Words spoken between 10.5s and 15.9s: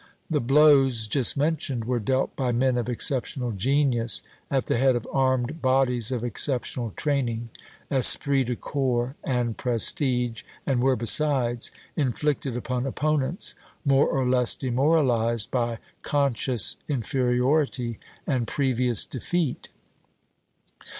and were, besides, inflicted upon opponents more or less demoralized by